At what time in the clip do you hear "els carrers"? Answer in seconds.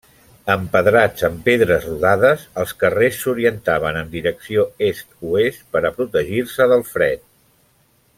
2.63-3.19